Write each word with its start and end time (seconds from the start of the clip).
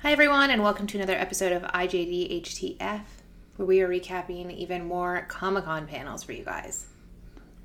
Hi, 0.00 0.12
everyone, 0.12 0.50
and 0.50 0.62
welcome 0.62 0.86
to 0.88 0.98
another 0.98 1.14
episode 1.16 1.52
of 1.52 1.62
IJDHTF, 1.62 3.00
where 3.56 3.66
we 3.66 3.80
are 3.80 3.88
recapping 3.88 4.54
even 4.54 4.84
more 4.86 5.24
Comic 5.28 5.64
Con 5.64 5.86
panels 5.86 6.22
for 6.22 6.32
you 6.32 6.44
guys. 6.44 6.86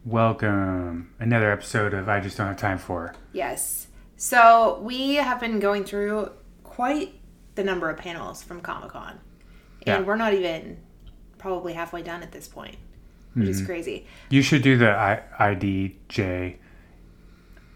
Welcome. 0.06 1.14
Another 1.20 1.52
episode 1.52 1.94
of 1.94 2.10
I 2.10 2.20
Just 2.20 2.38
Don't 2.38 2.48
Have 2.48 2.58
Time 2.58 2.78
For. 2.78 3.14
Yes. 3.34 3.88
So, 4.18 4.80
we 4.82 5.16
have 5.16 5.40
been 5.40 5.60
going 5.60 5.84
through 5.84 6.32
quite 6.64 7.16
the 7.56 7.64
number 7.64 7.90
of 7.90 7.98
panels 7.98 8.42
from 8.42 8.62
Comic 8.62 8.92
Con, 8.92 9.20
and 9.86 9.88
Yeah. 9.88 10.02
we're 10.02 10.16
not 10.16 10.34
even 10.34 10.78
probably 11.38 11.74
halfway 11.74 12.02
done 12.02 12.24
at 12.24 12.32
this 12.32 12.48
point, 12.48 12.78
which 13.34 13.50
is 13.50 13.58
mm-hmm. 13.58 13.66
crazy. 13.68 14.08
You 14.30 14.42
should 14.42 14.62
do 14.62 14.78
the 14.78 14.90
I- 14.92 15.24
IDJ 15.40 16.56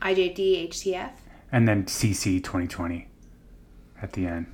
IJDHTF. 0.01 1.11
and 1.51 1.67
then 1.67 1.85
CC 1.85 2.41
2020 2.43 3.07
at 4.01 4.13
the 4.13 4.25
end 4.27 4.47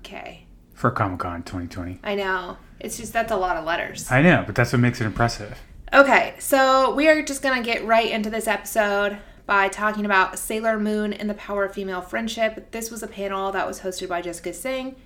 Okay. 0.00 0.46
for 0.74 0.90
Comic 0.90 1.20
Con 1.20 1.42
2020. 1.42 2.00
I 2.02 2.14
know. 2.14 2.56
It's 2.80 2.96
just 2.96 3.12
that's 3.12 3.30
a 3.32 3.36
lot 3.36 3.56
of 3.56 3.64
letters. 3.64 4.10
I 4.10 4.22
know, 4.22 4.42
but 4.44 4.54
that's 4.54 4.72
what 4.72 4.80
makes 4.80 5.00
it 5.00 5.04
impressive. 5.06 5.58
Okay, 5.94 6.34
so 6.38 6.94
we 6.94 7.08
are 7.08 7.22
just 7.22 7.42
gonna 7.42 7.62
get 7.62 7.84
right 7.84 8.10
into 8.10 8.30
this 8.30 8.46
episode 8.48 9.18
by 9.46 9.68
talking 9.68 10.04
about 10.04 10.38
Sailor 10.38 10.78
Moon 10.78 11.12
and 11.12 11.28
the 11.28 11.34
power 11.34 11.64
of 11.64 11.74
female 11.74 12.00
friendship. 12.00 12.70
This 12.72 12.90
was 12.90 13.02
a 13.02 13.06
panel 13.06 13.52
that 13.52 13.66
was 13.66 13.80
hosted 13.80 14.08
by 14.08 14.22
Jessica 14.22 14.52
Singh. 14.52 14.96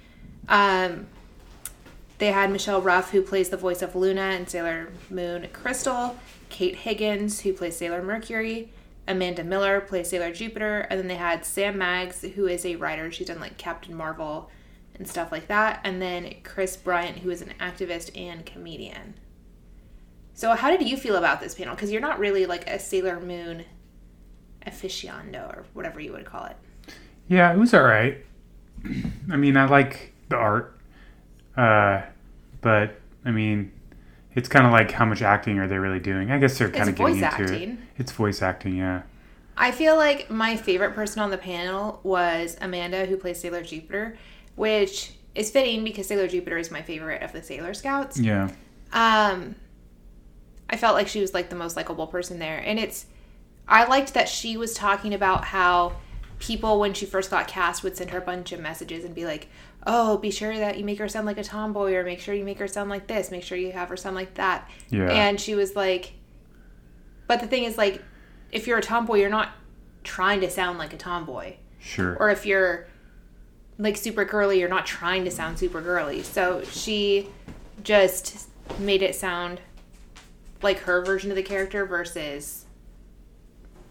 Um, 0.49 1.07
they 2.19 2.33
had 2.33 2.51
Michelle 2.51 2.81
Ruff, 2.81 3.11
who 3.11 3.21
plays 3.21 3.51
the 3.51 3.57
voice 3.59 3.83
of 3.83 3.95
Luna 3.95 4.21
and 4.23 4.49
Sailor 4.49 4.89
Moon 5.11 5.49
Crystal, 5.53 6.17
Kate 6.49 6.77
Higgins, 6.77 7.41
who 7.41 7.53
plays 7.53 7.77
Sailor 7.77 8.03
Mercury, 8.03 8.71
Amanda 9.09 9.45
Miller 9.45 9.81
plays 9.81 10.09
Sailor 10.09 10.33
Jupiter, 10.33 10.81
and 10.91 10.99
then 10.99 11.07
they 11.07 11.17
had 11.17 11.45
Sam 11.45 11.79
Maggs, 11.79 12.23
who 12.23 12.47
is 12.47 12.65
a 12.65 12.77
writer. 12.77 13.11
She's 13.11 13.29
done 13.29 13.41
like 13.41 13.57
Captain 13.57 13.95
Marvel 13.95 14.51
and 14.95 15.07
stuff 15.07 15.31
like 15.31 15.49
that, 15.49 15.81
and 15.85 16.01
then 16.01 16.35
Chris 16.43 16.77
Bryant, 16.77 17.19
who 17.19 17.31
is 17.31 17.43
an 17.43 17.53
activist 17.61 18.19
and 18.19 18.45
comedian. 18.45 19.15
So, 20.35 20.55
how 20.55 20.71
did 20.71 20.87
you 20.89 20.97
feel 20.97 21.17
about 21.17 21.41
this 21.41 21.55
panel? 21.55 21.75
Because 21.75 21.93
you're 21.93 22.01
not 22.01 22.19
really 22.19 22.47
like 22.47 22.69
a 22.69 22.79
Sailor 22.79 23.21
Moon 23.21 23.65
aficionado 24.67 25.49
or 25.49 25.65
whatever 25.73 26.01
you 26.01 26.13
would 26.13 26.25
call 26.25 26.45
it. 26.47 26.57
Yeah, 27.29 27.53
it 27.53 27.59
was 27.59 27.73
all 27.73 27.83
right. 27.83 28.25
I 29.31 29.37
mean, 29.37 29.57
I 29.57 29.67
like 29.67 30.13
the 30.29 30.37
art, 30.37 30.79
uh, 31.57 32.03
but 32.61 32.99
I 33.25 33.31
mean, 33.31 33.73
it's 34.37 34.49
kind 34.49 34.67
of 34.67 34.73
like 34.73 34.93
how 34.93 35.07
much 35.07 35.23
acting 35.23 35.59
are 35.59 35.67
they 35.67 35.79
really 35.79 35.99
doing? 35.99 36.31
I 36.31 36.39
guess 36.39 36.59
they're 36.59 36.71
kind 36.71 36.91
of 36.91 36.95
getting 36.95 37.15
into 37.15 37.27
acting. 37.27 37.71
it. 37.71 37.79
It's 37.97 38.13
voice 38.13 38.43
acting, 38.43 38.77
yeah. 38.77 39.03
I 39.57 39.73
feel 39.73 39.97
like 39.97 40.31
my 40.31 40.57
favorite 40.57 40.95
person 40.95 41.23
on 41.23 41.31
the 41.31 41.39
panel 41.39 42.01
was 42.03 42.59
Amanda, 42.61 43.07
who 43.07 43.17
plays 43.17 43.41
Sailor 43.41 43.63
Jupiter, 43.63 44.19
which 44.55 45.15
is 45.35 45.51
fitting 45.51 45.83
because 45.83 46.07
Sailor 46.07 46.29
Jupiter 46.29 46.59
is 46.59 46.71
my 46.71 46.83
favorite 46.83 47.23
of 47.23 47.33
the 47.33 47.43
Sailor 47.43 47.73
Scouts. 47.73 48.21
Yeah. 48.21 48.51
Um, 48.93 49.55
I 50.69 50.77
felt 50.77 50.95
like 50.95 51.09
she 51.09 51.21
was 51.21 51.33
like 51.33 51.49
the 51.49 51.57
most 51.57 51.75
likable 51.75 52.07
person 52.07 52.39
there, 52.39 52.59
and 52.59 52.79
it's. 52.79 53.07
I 53.69 53.87
liked 53.87 54.15
that 54.15 54.29
she 54.29 54.57
was 54.57 54.75
talking 54.75 55.15
about 55.15 55.45
how 55.45 55.97
people, 56.39 56.79
when 56.79 56.93
she 56.95 57.07
first 57.07 57.31
got 57.31 57.49
cast, 57.49 57.83
would 57.83 57.97
send 57.97 58.11
her 58.11 58.19
a 58.19 58.23
bunch 58.23 58.53
of 58.53 58.61
messages 58.61 59.05
and 59.05 59.15
be 59.15 59.25
like, 59.25 59.49
"Oh, 59.87 60.19
be 60.19 60.31
sure 60.31 60.57
that 60.59 60.79
you 60.79 60.85
make 60.85 60.99
her 60.99 61.09
sound 61.09 61.27
like 61.27 61.39
a 61.39 61.45
tomboy, 61.45 61.95
or 61.95 62.05
make 62.05 62.21
sure 62.21 62.35
you 62.35 62.45
make 62.45 62.59
her 62.59 62.69
sound 62.69 62.91
like 62.91 63.07
this, 63.07 63.31
make 63.31 63.43
sure 63.43 63.57
you 63.57 63.73
have 63.73 63.89
her 63.89 63.97
sound 63.97 64.15
like 64.17 64.35
that." 64.35 64.69
Yeah. 64.91 65.11
And 65.11 65.41
she 65.41 65.55
was 65.55 65.75
like, 65.75 66.13
"But 67.27 67.41
the 67.41 67.47
thing 67.47 67.65
is, 67.65 67.79
like, 67.79 68.03
if 68.53 68.67
you're 68.67 68.79
a 68.79 68.83
tomboy, 68.83 69.17
you're 69.21 69.31
not 69.31 69.51
trying 70.05 70.41
to 70.41 70.51
sound 70.51 70.79
like 70.79 70.93
a 70.93 70.97
tomboy, 70.97 71.55
Sure. 71.81 72.17
or 72.21 72.31
if 72.31 72.47
you're 72.47 72.87
like 73.79 73.97
super 73.97 74.25
girly, 74.25 74.61
you're 74.61 74.69
not 74.69 74.87
trying 74.87 75.25
to 75.25 75.31
sound 75.31 75.59
super 75.59 75.81
girly." 75.81 76.23
So 76.23 76.63
she 76.65 77.29
just 77.83 78.49
made 78.79 79.03
it 79.03 79.15
sound 79.15 79.61
like 80.63 80.81
her 80.81 81.05
version 81.05 81.31
of 81.31 81.37
the 81.37 81.43
character 81.43 81.85
versus 81.87 82.66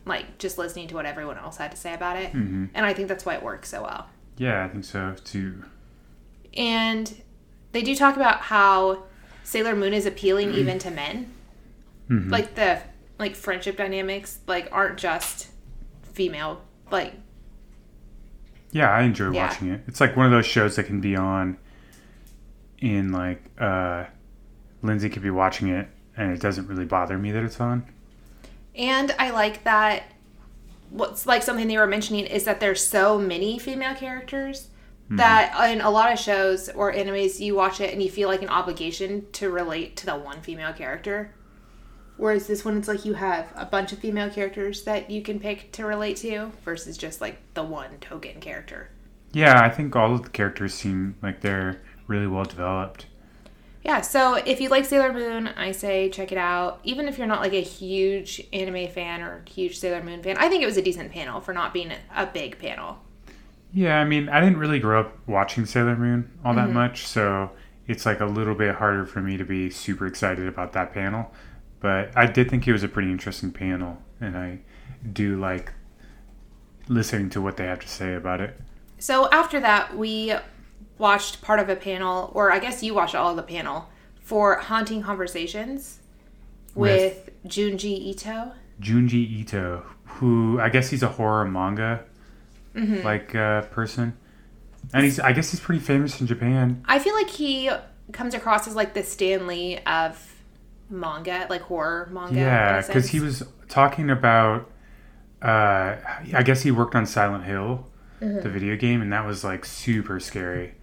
like 0.05 0.37
just 0.37 0.57
listening 0.57 0.87
to 0.89 0.95
what 0.95 1.05
everyone 1.05 1.37
else 1.37 1.57
had 1.57 1.71
to 1.71 1.77
say 1.77 1.93
about 1.93 2.17
it. 2.17 2.31
hmm 2.31 2.65
And 2.73 2.85
I 2.85 2.93
think 2.93 3.07
that's 3.07 3.25
why 3.25 3.35
it 3.35 3.43
works 3.43 3.69
so 3.69 3.81
well. 3.83 4.07
Yeah, 4.37 4.63
I 4.65 4.67
think 4.69 4.83
so 4.85 5.15
too. 5.23 5.63
And 6.55 7.21
they 7.71 7.81
do 7.81 7.95
talk 7.95 8.15
about 8.15 8.39
how 8.41 9.03
Sailor 9.43 9.75
Moon 9.75 9.93
is 9.93 10.05
appealing 10.05 10.53
even 10.53 10.79
to 10.79 10.91
men. 10.91 11.31
Mhm. 12.09 12.29
Like 12.31 12.55
the 12.55 12.81
like 13.17 13.35
friendship 13.35 13.77
dynamics 13.77 14.39
like 14.47 14.67
aren't 14.71 14.97
just 14.97 15.47
female 16.13 16.61
like 16.91 17.13
Yeah, 18.71 18.91
I 18.91 19.03
enjoy 19.03 19.31
Yeah. 19.31 19.47
watching 19.47 19.69
it. 19.69 19.81
It's 19.87 20.01
like 20.01 20.15
one 20.15 20.25
of 20.25 20.31
those 20.31 20.45
shows 20.45 20.75
that 20.75 20.83
can 20.85 20.99
be 21.01 21.15
on 21.15 21.57
in 22.79 23.11
like 23.11 23.41
uh 23.59 24.05
Lindsay 24.81 25.09
could 25.09 25.23
be 25.23 25.29
watching 25.31 25.69
it 25.69 25.87
and 26.17 26.31
it 26.31 26.39
doesn't 26.41 26.67
really 26.67 26.85
bother 26.85 27.17
me 27.17 27.31
that 27.31 27.43
it's 27.43 27.59
on. 27.59 27.85
And 28.77 29.15
I 29.17 29.31
like 29.31 29.63
that 29.63 30.03
what's 30.89 31.25
like 31.25 31.43
something 31.43 31.67
they 31.67 31.77
were 31.77 31.87
mentioning 31.87 32.25
is 32.25 32.45
that 32.45 32.59
there's 32.59 32.85
so 32.85 33.17
many 33.17 33.59
female 33.59 33.95
characters 33.95 34.69
hmm. 35.07 35.17
that 35.17 35.71
in 35.71 35.81
a 35.81 35.89
lot 35.89 36.11
of 36.11 36.19
shows 36.19 36.69
or 36.69 36.93
animes 36.93 37.39
you 37.39 37.55
watch 37.55 37.81
it 37.81 37.91
and 37.91 38.01
you 38.01 38.09
feel 38.09 38.29
like 38.29 38.41
an 38.41 38.49
obligation 38.49 39.25
to 39.33 39.49
relate 39.49 39.95
to 39.97 40.05
the 40.05 40.15
one 40.15 40.41
female 40.41 40.73
character. 40.73 41.33
Whereas 42.17 42.47
this 42.47 42.63
one 42.63 42.77
it's 42.77 42.87
like 42.87 43.03
you 43.03 43.13
have 43.13 43.51
a 43.55 43.65
bunch 43.65 43.91
of 43.91 43.99
female 43.99 44.29
characters 44.29 44.83
that 44.83 45.09
you 45.09 45.21
can 45.21 45.39
pick 45.39 45.71
to 45.73 45.85
relate 45.85 46.17
to 46.17 46.51
versus 46.63 46.97
just 46.97 47.19
like 47.19 47.37
the 47.53 47.63
one 47.63 47.97
token 47.99 48.39
character. 48.39 48.89
Yeah, 49.33 49.61
I 49.61 49.69
think 49.69 49.95
all 49.97 50.15
of 50.15 50.23
the 50.23 50.29
characters 50.29 50.73
seem 50.73 51.15
like 51.21 51.41
they're 51.41 51.81
really 52.07 52.27
well 52.27 52.45
developed. 52.45 53.07
Yeah, 53.85 54.01
so 54.01 54.33
if 54.33 54.59
you 54.59 54.69
like 54.69 54.83
Sailor 54.83 55.13
Moon, 55.13 55.47
I 55.47 55.71
say 55.71 56.09
check 56.09 56.31
it 56.31 56.39
out. 56.39 56.79
Even 56.83 57.07
if 57.07 57.19
you're 57.19 57.27
not 57.27 57.39
like 57.39 57.53
a 57.53 57.61
huge 57.61 58.41
anime 58.51 58.87
fan 58.87 59.21
or 59.21 59.43
huge 59.47 59.77
Sailor 59.77 60.01
Moon 60.01 60.23
fan, 60.23 60.37
I 60.39 60.49
think 60.49 60.63
it 60.63 60.65
was 60.65 60.77
a 60.77 60.81
decent 60.81 61.11
panel 61.11 61.39
for 61.39 61.53
not 61.53 61.71
being 61.71 61.91
a 62.15 62.25
big 62.25 62.57
panel. 62.57 62.97
Yeah, 63.71 63.99
I 63.99 64.03
mean, 64.03 64.27
I 64.27 64.39
didn't 64.41 64.57
really 64.57 64.79
grow 64.79 65.01
up 65.01 65.15
watching 65.27 65.67
Sailor 65.67 65.95
Moon 65.95 66.31
all 66.43 66.55
that 66.55 66.65
mm-hmm. 66.65 66.73
much, 66.73 67.05
so 67.05 67.51
it's 67.85 68.07
like 68.07 68.21
a 68.21 68.25
little 68.25 68.55
bit 68.55 68.73
harder 68.73 69.05
for 69.05 69.21
me 69.21 69.37
to 69.37 69.45
be 69.45 69.69
super 69.69 70.07
excited 70.07 70.47
about 70.47 70.73
that 70.73 70.91
panel. 70.91 71.31
But 71.79 72.09
I 72.17 72.25
did 72.25 72.49
think 72.49 72.67
it 72.67 72.71
was 72.71 72.81
a 72.81 72.87
pretty 72.87 73.11
interesting 73.11 73.51
panel, 73.51 74.01
and 74.19 74.35
I 74.35 74.61
do 75.13 75.39
like 75.39 75.73
listening 76.87 77.29
to 77.29 77.41
what 77.41 77.57
they 77.57 77.65
have 77.65 77.81
to 77.81 77.87
say 77.87 78.15
about 78.15 78.41
it. 78.41 78.59
So 78.97 79.29
after 79.29 79.59
that, 79.59 79.95
we 79.95 80.33
watched 80.97 81.41
part 81.41 81.59
of 81.59 81.69
a 81.69 81.75
panel, 81.75 82.31
or 82.33 82.51
I 82.51 82.59
guess 82.59 82.81
you 82.83 82.93
watched 82.93 83.15
all 83.15 83.29
of 83.31 83.35
the 83.35 83.43
panel 83.43 83.89
for 84.21 84.55
Haunting 84.55 85.01
Conversations 85.03 85.99
with, 86.73 87.29
Junji 87.47 87.85
Ito. 88.07 88.51
Junji 88.81 89.13
Ito, 89.41 89.85
who 90.05 90.59
I 90.59 90.69
guess 90.69 90.89
he's 90.89 91.03
a 91.03 91.07
horror 91.09 91.45
manga 91.45 92.03
like 92.73 93.33
uh, 93.33 93.61
person, 93.63 94.17
and 94.93 95.05
he's 95.05 95.17
I 95.19 95.31
guess 95.31 95.51
he's 95.51 95.61
pretty 95.61 95.79
famous 95.79 96.19
in 96.19 96.27
Japan. 96.27 96.83
I 96.85 96.99
feel 96.99 97.15
like 97.15 97.29
he 97.29 97.69
comes 98.11 98.33
across 98.33 98.67
as 98.67 98.75
like 98.75 98.93
the 98.93 99.03
Stan 99.03 99.47
Lee 99.47 99.77
of 99.87 100.33
manga, 100.89 101.47
like 101.49 101.61
horror 101.61 102.09
manga. 102.11 102.35
Yeah, 102.37 102.81
because 102.85 103.07
he 103.09 103.19
was 103.21 103.43
talking 103.69 104.09
about. 104.09 104.69
Uh, 105.41 105.97
I 106.33 106.41
guess 106.43 106.63
he 106.63 106.71
worked 106.71 106.95
on 106.95 107.05
Silent 107.05 107.43
Hill, 107.43 107.85
Mm-hmm. 108.21 108.39
the 108.41 108.49
video 108.49 108.75
game, 108.77 109.01
and 109.01 109.11
that 109.13 109.25
was 109.25 109.43
like 109.43 109.63
super 109.65 110.19
scary. 110.19 110.73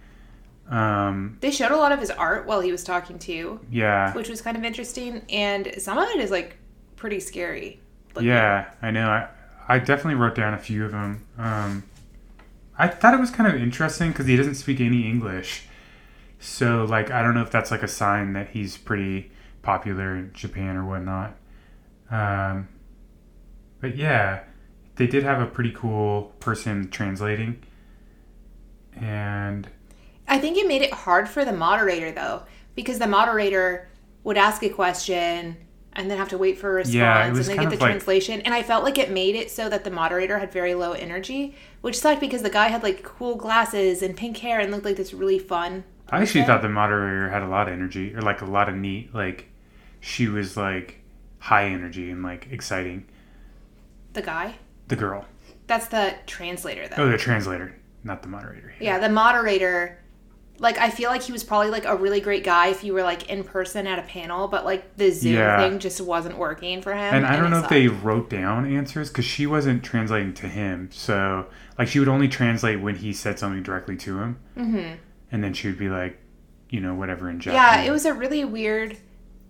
Um, 0.69 1.37
They 1.41 1.51
showed 1.51 1.71
a 1.71 1.77
lot 1.77 1.91
of 1.91 1.99
his 1.99 2.09
art 2.09 2.45
while 2.45 2.61
he 2.61 2.71
was 2.71 2.83
talking 2.83 3.19
too, 3.19 3.59
yeah, 3.69 4.13
which 4.13 4.29
was 4.29 4.41
kind 4.41 4.55
of 4.57 4.63
interesting, 4.63 5.21
and 5.29 5.73
some 5.77 5.97
of 5.97 6.07
it 6.09 6.19
is 6.19 6.31
like 6.31 6.57
pretty 6.95 7.19
scary. 7.19 7.81
looking. 8.15 8.29
yeah, 8.29 8.71
I 8.81 8.91
know. 8.91 9.09
I 9.09 9.27
I 9.67 9.79
definitely 9.79 10.15
wrote 10.15 10.35
down 10.35 10.53
a 10.53 10.57
few 10.59 10.85
of 10.85 10.91
them. 10.91 11.25
Um, 11.37 11.83
I 12.77 12.87
thought 12.87 13.13
it 13.13 13.19
was 13.19 13.29
kind 13.31 13.53
of 13.53 13.61
interesting 13.61 14.11
because 14.11 14.25
he 14.25 14.35
doesn't 14.35 14.55
speak 14.55 14.79
any 14.79 15.07
English, 15.07 15.67
so 16.39 16.85
like 16.85 17.11
I 17.11 17.21
don't 17.21 17.33
know 17.33 17.41
if 17.43 17.51
that's 17.51 17.69
like 17.71 17.83
a 17.83 17.87
sign 17.87 18.33
that 18.33 18.49
he's 18.49 18.77
pretty 18.77 19.31
popular 19.61 20.15
in 20.15 20.31
Japan 20.33 20.75
or 20.77 20.85
whatnot. 20.85 21.35
Um, 22.09 22.67
but 23.81 23.95
yeah, 23.97 24.43
they 24.95 25.07
did 25.07 25.23
have 25.23 25.41
a 25.41 25.45
pretty 25.45 25.71
cool 25.71 26.33
person 26.39 26.89
translating, 26.89 27.61
and 28.95 29.67
I 30.27 30.39
think 30.39 30.57
it 30.57 30.67
made 30.67 30.81
it 30.81 30.93
hard 30.93 31.27
for 31.29 31.43
the 31.45 31.51
moderator 31.53 32.11
though, 32.11 32.43
because 32.75 32.99
the 32.99 33.07
moderator 33.07 33.89
would 34.23 34.37
ask 34.37 34.63
a 34.63 34.69
question 34.69 35.57
and 35.95 36.09
then 36.09 36.17
have 36.17 36.29
to 36.29 36.37
wait 36.37 36.57
for 36.57 36.71
a 36.71 36.73
response 36.75 36.95
Yeah, 36.95 37.25
and 37.27 37.35
then 37.35 37.57
get 37.57 37.69
the 37.69 37.75
like- 37.75 37.79
translation. 37.79 38.41
And 38.41 38.53
I 38.53 38.63
felt 38.63 38.83
like 38.83 38.97
it 38.97 39.11
made 39.11 39.35
it 39.35 39.51
so 39.51 39.69
that 39.69 39.83
the 39.83 39.91
moderator 39.91 40.39
had 40.39 40.51
very 40.51 40.73
low 40.73 40.93
energy, 40.93 41.55
which 41.81 41.99
sucked 41.99 42.19
because 42.19 42.41
the 42.41 42.49
guy 42.49 42.69
had 42.69 42.81
like 42.83 43.03
cool 43.03 43.35
glasses 43.35 44.01
and 44.01 44.17
pink 44.17 44.37
hair 44.37 44.59
and 44.59 44.71
looked 44.71 44.85
like 44.85 44.95
this 44.95 45.13
really 45.13 45.37
fun. 45.39 45.83
I 46.09 46.21
actually 46.21 46.41
person. 46.41 46.55
thought 46.55 46.61
the 46.63 46.69
moderator 46.69 47.29
had 47.29 47.43
a 47.43 47.47
lot 47.47 47.67
of 47.67 47.73
energy 47.73 48.15
or 48.15 48.21
like 48.21 48.41
a 48.41 48.45
lot 48.45 48.69
of 48.69 48.75
neat 48.75 49.13
like 49.13 49.49
she 49.99 50.27
was 50.27 50.57
like 50.57 50.99
high 51.39 51.65
energy 51.67 52.09
and 52.09 52.23
like 52.23 52.47
exciting. 52.51 53.05
The 54.13 54.21
guy? 54.21 54.55
The 54.87 54.95
girl. 54.95 55.25
That's 55.67 55.87
the 55.87 56.15
translator 56.25 56.87
though. 56.87 57.03
Oh, 57.03 57.09
the 57.09 57.17
translator. 57.17 57.75
not 58.03 58.21
the 58.21 58.27
moderator. 58.29 58.73
Yeah, 58.79 58.99
the 58.99 59.09
moderator. 59.09 59.99
Like 60.63 60.79
I 60.79 60.89
feel 60.89 61.09
like 61.09 61.21
he 61.21 61.31
was 61.33 61.43
probably 61.43 61.69
like 61.69 61.85
a 61.85 61.95
really 61.95 62.21
great 62.21 62.43
guy 62.43 62.67
if 62.69 62.83
you 62.83 62.93
were 62.93 63.03
like 63.03 63.29
in 63.29 63.43
person 63.43 63.85
at 63.85 63.99
a 63.99 64.03
panel, 64.03 64.47
but 64.47 64.63
like 64.63 64.95
the 64.97 65.11
Zoom 65.11 65.33
Yeah. 65.33 65.59
thing 65.59 65.77
just 65.77 65.99
wasn't 66.01 66.37
working 66.37 66.81
for 66.81 66.93
him. 66.93 67.13
And 67.13 67.25
I 67.25 67.35
don't 67.35 67.51
know 67.51 67.59
if 67.59 67.69
they 67.69 67.89
wrote 67.89 68.29
down 68.29 68.65
answers 68.65 69.09
because 69.09 69.25
she 69.25 69.45
wasn't 69.45 69.83
translating 69.83 70.33
to 70.35 70.47
him. 70.47 70.89
So, 70.91 71.47
like, 71.77 71.89
she 71.89 71.99
would 71.99 72.07
only 72.07 72.29
translate 72.29 72.79
when 72.79 72.95
he 72.95 73.11
said 73.11 73.37
something 73.37 73.61
directly 73.61 73.97
to 73.97 74.19
him. 74.19 74.39
Mm-hmm. 74.57 74.93
And 75.33 75.43
then 75.43 75.53
she 75.53 75.67
would 75.67 75.77
be 75.77 75.89
like, 75.89 76.17
you 76.69 76.79
know, 76.79 76.95
whatever 76.95 77.29
in 77.29 77.39
Japanese. 77.41 77.61
Yeah, 77.61 77.81
it 77.81 77.91
was 77.91 78.05
a 78.05 78.13
really 78.13 78.45
weird. 78.45 78.97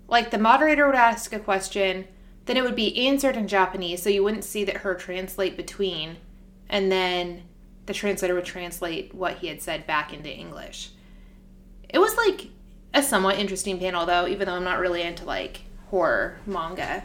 Like 0.08 0.32
the 0.32 0.40
moderator 0.40 0.88
would 0.88 0.96
ask 0.96 1.32
a 1.32 1.40
question, 1.40 2.08
then 2.46 2.58
it 2.58 2.64
would 2.64 2.76
be 2.76 3.08
answered 3.08 3.38
in 3.38 3.48
Japanese, 3.48 4.02
so 4.02 4.10
you 4.10 4.24
wouldn't 4.24 4.44
see 4.44 4.64
that 4.64 4.78
her 4.78 4.96
translate 4.96 5.56
between, 5.56 6.18
and 6.68 6.92
then 6.92 7.44
the 7.86 7.94
translator 7.94 8.34
would 8.34 8.46
translate 8.46 9.14
what 9.14 9.38
he 9.38 9.48
had 9.48 9.62
said 9.62 9.86
back 9.86 10.12
into 10.12 10.30
English. 10.30 10.90
Like 12.26 12.50
a 12.94 13.02
somewhat 13.04 13.40
interesting 13.40 13.80
panel, 13.80 14.06
though, 14.06 14.28
even 14.28 14.48
though 14.48 14.56
I'm 14.56 14.64
not 14.64 14.80
really 14.80 15.02
into 15.02 15.26
like 15.26 15.62
horror 15.90 16.40
manga. 16.46 17.04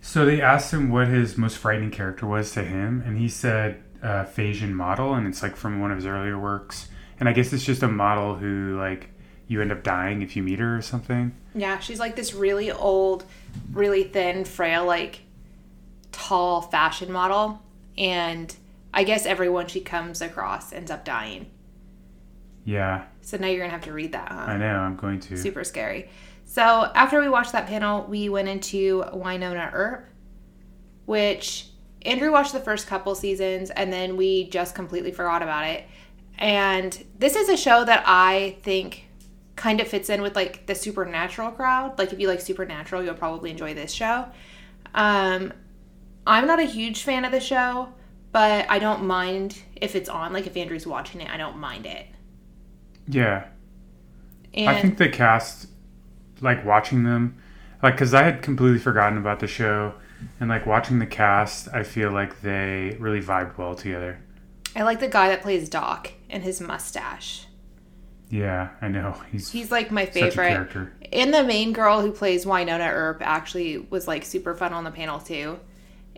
So 0.00 0.24
they 0.24 0.40
asked 0.40 0.72
him 0.72 0.90
what 0.90 1.08
his 1.08 1.38
most 1.38 1.56
frightening 1.58 1.90
character 1.90 2.26
was 2.26 2.52
to 2.52 2.62
him, 2.62 3.02
and 3.06 3.18
he 3.18 3.28
said 3.28 3.82
uh, 4.02 4.24
Fashion 4.24 4.74
model, 4.74 5.14
and 5.14 5.26
it's 5.26 5.42
like 5.42 5.56
from 5.56 5.80
one 5.80 5.90
of 5.90 5.96
his 5.96 6.06
earlier 6.06 6.38
works. 6.38 6.88
And 7.20 7.28
I 7.28 7.32
guess 7.32 7.52
it's 7.52 7.64
just 7.64 7.82
a 7.82 7.88
model 7.88 8.34
who 8.34 8.76
like 8.78 9.10
you 9.46 9.60
end 9.60 9.70
up 9.70 9.82
dying 9.82 10.22
if 10.22 10.34
you 10.34 10.42
meet 10.42 10.58
her 10.58 10.76
or 10.76 10.82
something. 10.82 11.34
Yeah, 11.54 11.78
she's 11.78 12.00
like 12.00 12.16
this 12.16 12.34
really 12.34 12.72
old, 12.72 13.24
really 13.72 14.04
thin, 14.04 14.44
frail, 14.44 14.84
like 14.84 15.20
tall 16.10 16.62
fashion 16.62 17.12
model. 17.12 17.62
And 17.96 18.54
I 18.92 19.04
guess 19.04 19.26
everyone 19.26 19.68
she 19.68 19.80
comes 19.80 20.20
across 20.20 20.72
ends 20.72 20.90
up 20.90 21.04
dying. 21.04 21.50
Yeah, 22.64 23.04
So 23.22 23.36
now 23.36 23.48
you're 23.48 23.58
going 23.58 23.70
to 23.70 23.76
have 23.76 23.84
to 23.84 23.92
read 23.92 24.12
that, 24.12 24.28
huh? 24.30 24.38
I 24.38 24.56
know. 24.56 24.76
I'm 24.78 24.96
going 24.96 25.18
to. 25.20 25.36
Super 25.36 25.64
scary. 25.64 26.08
So 26.44 26.62
after 26.94 27.20
we 27.20 27.28
watched 27.28 27.52
that 27.52 27.66
panel, 27.66 28.04
we 28.04 28.28
went 28.28 28.48
into 28.48 29.02
Wynonna 29.12 29.72
Earp, 29.72 30.08
which 31.06 31.66
Andrew 32.02 32.30
watched 32.30 32.52
the 32.52 32.60
first 32.60 32.86
couple 32.86 33.14
seasons 33.14 33.70
and 33.70 33.92
then 33.92 34.16
we 34.16 34.48
just 34.48 34.74
completely 34.74 35.12
forgot 35.12 35.42
about 35.42 35.66
it. 35.66 35.84
And 36.38 37.04
this 37.18 37.36
is 37.36 37.48
a 37.48 37.56
show 37.56 37.84
that 37.84 38.04
I 38.06 38.56
think 38.62 39.06
kind 39.56 39.80
of 39.80 39.88
fits 39.88 40.10
in 40.10 40.22
with 40.22 40.34
like 40.34 40.66
the 40.66 40.74
supernatural 40.74 41.52
crowd. 41.52 41.98
Like 41.98 42.12
if 42.12 42.20
you 42.20 42.28
like 42.28 42.40
supernatural, 42.40 43.02
you'll 43.02 43.14
probably 43.14 43.50
enjoy 43.50 43.74
this 43.74 43.92
show. 43.92 44.26
Um 44.94 45.52
I'm 46.26 46.46
not 46.46 46.60
a 46.60 46.64
huge 46.64 47.02
fan 47.02 47.24
of 47.24 47.32
the 47.32 47.40
show, 47.40 47.88
but 48.30 48.66
I 48.70 48.78
don't 48.78 49.04
mind 49.04 49.58
if 49.76 49.96
it's 49.96 50.08
on. 50.08 50.32
Like 50.32 50.46
if 50.46 50.56
Andrew's 50.56 50.86
watching 50.86 51.20
it, 51.20 51.30
I 51.30 51.36
don't 51.36 51.58
mind 51.58 51.86
it. 51.86 52.06
Yeah, 53.08 53.44
And 54.54 54.68
I 54.68 54.80
think 54.80 54.98
the 54.98 55.08
cast, 55.08 55.68
like 56.40 56.64
watching 56.64 57.04
them, 57.04 57.36
like 57.82 57.94
because 57.94 58.14
I 58.14 58.22
had 58.22 58.42
completely 58.42 58.78
forgotten 58.78 59.18
about 59.18 59.40
the 59.40 59.46
show, 59.46 59.94
and 60.40 60.48
like 60.48 60.66
watching 60.66 60.98
the 60.98 61.06
cast, 61.06 61.68
I 61.72 61.82
feel 61.82 62.10
like 62.10 62.40
they 62.42 62.96
really 63.00 63.20
vibed 63.20 63.58
well 63.58 63.74
together. 63.74 64.20
I 64.74 64.82
like 64.84 65.00
the 65.00 65.08
guy 65.08 65.28
that 65.28 65.42
plays 65.42 65.68
Doc 65.68 66.12
and 66.30 66.42
his 66.42 66.60
mustache. 66.60 67.46
Yeah, 68.30 68.70
I 68.80 68.88
know. 68.88 69.12
He's, 69.32 69.50
He's 69.50 69.70
like 69.70 69.90
my 69.90 70.06
favorite. 70.06 70.34
character. 70.34 70.92
And 71.12 71.34
the 71.34 71.42
main 71.44 71.72
girl 71.72 72.00
who 72.00 72.12
plays 72.12 72.46
Wynonna 72.46 72.90
Earp 72.90 73.20
actually 73.20 73.78
was 73.90 74.08
like 74.08 74.24
super 74.24 74.54
fun 74.54 74.72
on 74.72 74.84
the 74.84 74.90
panel 74.90 75.18
too. 75.18 75.58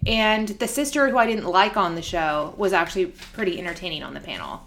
And 0.06 0.48
the 0.48 0.68
sister 0.68 1.08
who 1.08 1.16
I 1.18 1.26
didn't 1.26 1.46
like 1.46 1.76
on 1.76 1.94
the 1.94 2.02
show 2.02 2.54
was 2.56 2.72
actually 2.72 3.06
pretty 3.32 3.58
entertaining 3.58 4.02
on 4.02 4.14
the 4.14 4.20
panel. 4.20 4.62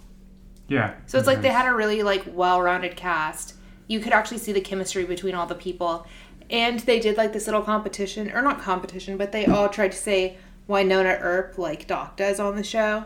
Yeah. 0.67 0.95
So 1.05 1.17
it's 1.17 1.27
like 1.27 1.41
they 1.41 1.49
had 1.49 1.67
a 1.67 1.73
really 1.73 2.03
like 2.03 2.23
well-rounded 2.27 2.95
cast. 2.95 3.55
You 3.87 3.99
could 3.99 4.13
actually 4.13 4.39
see 4.39 4.51
the 4.51 4.61
chemistry 4.61 5.05
between 5.05 5.33
all 5.35 5.47
the 5.47 5.55
people. 5.55 6.07
And 6.49 6.79
they 6.81 6.99
did 6.99 7.17
like 7.17 7.33
this 7.33 7.45
little 7.45 7.61
competition, 7.61 8.31
or 8.31 8.41
not 8.41 8.61
competition, 8.61 9.17
but 9.17 9.31
they 9.31 9.45
all 9.45 9.69
tried 9.69 9.91
to 9.91 9.97
say 9.97 10.37
Wynonna 10.69 11.19
Earp 11.21 11.57
like 11.57 11.87
Doc 11.87 12.17
does 12.17 12.39
on 12.39 12.55
the 12.55 12.63
show. 12.63 13.05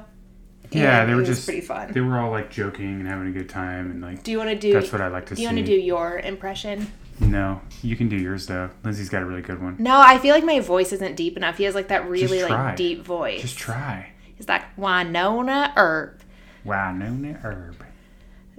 Yeah, 0.72 1.06
they 1.06 1.14
were 1.14 1.24
just 1.24 1.46
pretty 1.46 1.62
fun. 1.62 1.92
They 1.92 2.02
were 2.02 2.18
all 2.18 2.32
like 2.32 2.50
joking 2.50 3.00
and 3.00 3.08
having 3.08 3.28
a 3.28 3.32
good 3.32 3.50
time, 3.50 3.92
and 3.92 4.02
like 4.02 4.24
Do 4.24 4.32
you 4.32 4.38
want 4.38 4.52
to 4.52 4.56
do? 4.56 4.74
that's 4.74 4.92
what 4.92 5.02
I 5.02 5.08
like 5.08 5.26
to 5.28 5.36
do 5.36 5.42
you 5.42 5.48
want 5.48 5.58
to 5.58 5.66
do 5.66 5.74
your 5.74 6.20
impression? 6.20 6.92
No, 7.20 7.62
you 7.84 7.96
can 7.96 8.10
do 8.10 8.16
yours 8.16 8.48
though. 8.48 8.70
Lindsay's 8.84 9.10
got 9.10 9.22
a 9.22 9.26
really 9.26 9.42
good 9.42 9.62
one. 9.62 9.76
No, 9.80 10.00
I 10.00 10.18
feel 10.18 10.34
like 10.34 10.44
my 10.44 10.60
voice 10.60 10.92
isn't 10.94 11.16
deep 11.16 11.38
enough. 11.38 11.58
He 11.58 11.66
has 11.66 11.76
like 11.76 11.90
that 11.90 12.10
really 12.10 12.44
like 12.44 12.76
deep 12.76 13.04
voice. 13.04 13.42
Just 13.42 13.58
try. 13.58 14.12
It's 14.38 14.48
like 14.48 14.76
Wynonna 14.76 15.74
Earp. 15.76 16.21
Wow, 16.64 16.92
no, 16.94 17.10
no, 17.10 17.34
herb. 17.42 17.84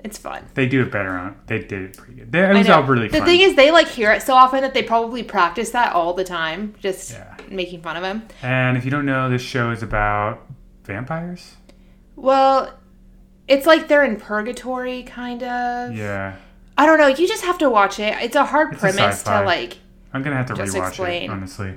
It's 0.04 0.19
fun. 0.19 0.44
They 0.54 0.66
do 0.66 0.82
it 0.82 0.90
better 0.90 1.10
on. 1.10 1.37
They 1.46 1.60
did 1.60 1.82
it 1.82 1.96
pretty 1.96 2.14
good. 2.14 2.32
They, 2.32 2.40
it 2.50 2.54
was 2.54 2.69
all 2.69 2.82
really 2.82 3.06
the 3.06 3.19
fun. 3.19 3.26
thing 3.26 3.40
is, 3.40 3.54
they 3.54 3.70
like 3.70 3.87
hear 3.87 4.10
it 4.12 4.22
so 4.22 4.34
often 4.34 4.62
that 4.62 4.75
they 4.75 4.82
probably 4.82 5.22
practice 5.22 5.70
that 5.70 5.93
all 5.93 6.12
the 6.12 6.25
time, 6.25 6.75
just 6.81 7.12
Yeah. 7.12 7.37
making 7.49 7.82
fun 7.82 7.96
of 7.96 8.02
him. 8.02 8.22
and 8.43 8.76
if 8.76 8.84
you 8.84 8.90
don't 8.90 9.06
know, 9.06 9.31
this 9.31 9.43
show 9.43 9.70
is 9.70 9.82
about 9.82 10.44
vampires. 10.84 11.54
Well, 12.16 12.75
it's 13.46 13.64
like 13.66 13.87
they're 13.87 14.05
in 14.05 14.16
purgatory, 14.16 15.05
kind 15.05 15.43
of. 15.44 15.94
Yeah, 15.96 16.34
I 16.76 16.87
don't 16.87 16.98
know. 16.98 17.06
You 17.06 17.28
just 17.28 17.44
have 17.44 17.58
to 17.58 17.70
watch 17.70 18.00
it. 18.00 18.14
It's 18.22 18.34
a 18.34 18.44
hard 18.46 18.72
It's 18.72 18.82
a 18.82 18.93
premise 18.93 19.22
to 19.25 19.43
like, 19.43 19.78
I'm 20.12 20.22
gonna 20.22 20.37
have 20.37 20.46
to 20.46 20.55
Just 20.55 20.75
rewatch 20.75 20.88
explain. 20.88 21.22
it 21.25 21.31
honestly. 21.31 21.75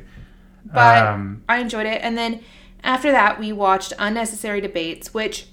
but 0.65 1.05
um, 1.05 1.43
I 1.47 1.57
enjoyed 1.57 1.85
it. 1.85 2.01
And 2.01 2.17
then 2.17 2.41
after 2.83 3.11
that, 3.11 3.39
we 3.39 3.51
watched 3.53 3.93
Unnecessary 3.99 4.61
Debates, 4.61 5.13
which 5.13 5.45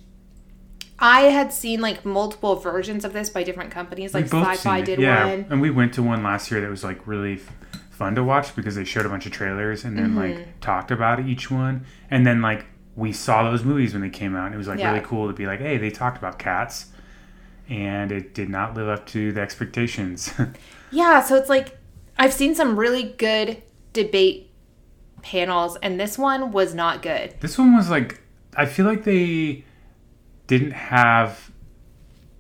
I 1.03 1.23
had 1.23 1.53
seen 1.53 1.81
like 1.81 2.05
multiple 2.05 2.55
versions 2.57 3.05
of 3.05 3.13
this 3.13 3.29
by 3.29 3.43
different 3.43 3.71
companies. 3.73 4.15
Like 4.15 4.27
Sci-Fi 4.27 4.81
did 4.83 5.01
yeah, 5.01 5.27
one. 5.27 5.47
and 5.51 5.61
we 5.61 5.69
went 5.71 5.93
to 5.95 6.03
one 6.03 6.23
last 6.23 6.51
year 6.51 6.61
that 6.61 6.71
was 6.71 6.85
like 6.85 7.07
really 7.07 7.41
fun 7.91 8.15
to 8.15 8.23
watch 8.23 8.55
because 8.57 8.77
they 8.77 8.85
showed 8.85 9.05
a 9.05 9.09
bunch 9.09 9.27
of 9.27 9.33
trailers 9.33 9.85
and 9.85 9.99
then 9.99 10.11
Mm-hmm. 10.15 10.39
like 10.39 10.61
talked 10.61 10.91
about 10.93 11.21
each 11.27 11.51
one, 11.51 11.85
and 12.11 12.25
then 12.27 12.41
like 12.41 12.67
we 12.95 13.13
saw 13.13 13.43
those 13.51 13.65
movies 13.65 13.93
when 13.95 14.03
they 14.03 14.11
came 14.11 14.37
out. 14.37 14.47
And 14.47 14.55
it 14.55 14.59
was 14.59 14.69
like 14.69 14.79
Yeah. 14.79 14.93
really 14.93 15.05
cool 15.05 15.27
to 15.27 15.33
be 15.35 15.47
like, 15.47 15.59
hey, 15.61 15.77
they 15.77 15.91
talked 15.91 16.19
about 16.19 16.39
cats, 16.39 16.87
and 17.69 18.13
it 18.13 18.33
did 18.35 18.49
not 18.49 18.75
live 18.75 18.89
up 18.89 19.05
to 19.09 19.33
the 19.33 19.41
expectations. 19.41 20.33
Yeah, 20.95 21.23
so 21.23 21.37
it's 21.37 21.49
like 21.49 21.79
I've 22.19 22.35
seen 22.35 22.55
some 22.55 22.79
really 22.79 23.03
good 23.03 23.63
debate 23.95 24.51
panels, 25.23 25.77
and 25.83 25.99
this 25.99 26.19
one 26.19 26.53
was 26.53 26.75
not 26.75 27.01
good. 27.03 27.35
This 27.41 27.57
one 27.59 27.75
was 27.75 27.89
like 27.91 28.21
I 28.57 28.67
feel 28.67 28.85
like 28.87 29.05
they 29.05 29.65
didn't 30.47 30.73
have 30.73 31.51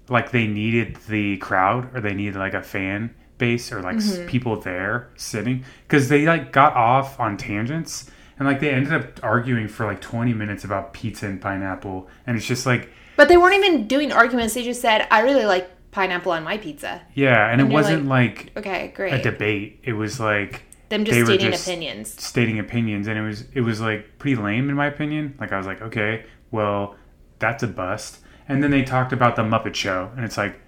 like 0.08 0.31
they 0.31 0.46
needed 0.46 0.97
the 1.09 1.37
crowd 1.38 1.94
or 1.94 2.00
they 2.00 2.14
needed 2.14 2.37
like 2.37 2.54
a 2.54 2.62
fan 2.62 3.14
base 3.38 3.73
or 3.73 3.80
like 3.80 3.97
Mm-hmm. 3.97 4.26
people 4.26 4.61
there 4.61 5.09
sitting 5.16 5.64
because 5.87 6.09
they 6.09 6.26
like 6.26 6.52
got 6.52 6.75
off 6.75 7.18
on 7.18 7.37
tangents 7.37 8.11
and 8.38 8.47
like 8.49 8.61
they 8.61 8.71
ended 8.71 8.92
up 8.92 9.21
arguing 9.23 9.68
for 9.68 9.87
like 9.87 10.00
20 10.00 10.32
minutes 10.35 10.64
about 10.64 10.92
pizza 10.92 11.26
and 11.26 11.40
pineapple 11.40 12.09
and 12.26 12.37
it's 12.37 12.47
just 12.47 12.66
like 12.66 12.90
But 13.16 13.28
they 13.28 13.37
weren't 13.37 13.54
even 13.54 13.87
doing 13.87 14.11
arguments. 14.12 14.54
They 14.54 14.62
just 14.64 14.80
said, 14.80 15.06
"I 15.11 15.21
really 15.21 15.44
like 15.44 15.68
pineapple 15.92 16.32
on 16.32 16.42
my 16.44 16.56
pizza." 16.59 17.02
yeah 17.14 17.50
and, 17.50 17.61
it 17.61 17.64
wasn't 17.64 18.06
like, 18.06 18.50
Okay, 18.56 18.92
great 18.97 19.12
a 19.14 19.23
debate 19.23 19.80
it 19.85 19.92
was 19.92 20.18
like 20.21 20.62
Them 20.88 21.04
just 21.04 21.25
stating 21.26 21.50
just- 21.52 21.66
opinions. 21.66 22.23
stating 22.23 22.59
opinions 22.59 23.06
and 23.09 23.18
it 23.18 23.23
was 23.23 23.44
it 23.54 23.61
was 23.62 23.80
like 23.80 24.18
pretty 24.18 24.37
lame 24.40 24.68
in 24.68 24.75
my 24.76 24.87
opinion 24.87 25.35
like 25.40 25.52
i 25.52 25.56
was 25.59 25.66
like 25.66 25.80
okay 25.82 26.25
well 26.50 26.97
that's 27.42 27.62
a 27.62 27.66
bust. 27.66 28.20
And 28.49 28.62
then 28.62 28.70
they 28.70 28.82
talked 28.82 29.12
about 29.12 29.37
the 29.37 29.42
muppet 29.42 29.75
show 29.75 30.11
and 30.16 30.25
it's 30.25 30.37
like 30.38 30.58